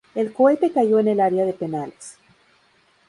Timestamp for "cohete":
0.33-0.71